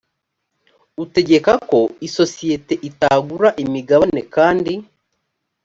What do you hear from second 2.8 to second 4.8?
itagura imigabane kandi